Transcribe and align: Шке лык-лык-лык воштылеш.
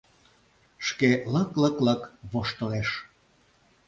Шке 0.87 1.09
лык-лык-лык 1.33 2.01
воштылеш. 2.31 2.89